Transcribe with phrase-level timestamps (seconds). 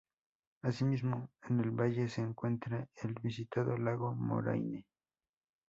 [0.63, 4.87] Asimismo, en el valle se encuentra el visitado lago Moraine.